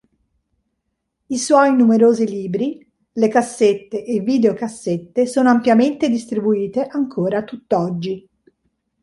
[1.27, 8.27] I suoi numerosi libri, le cassette e videocassette sono ampiamente distribuite ancora tutt'oggi.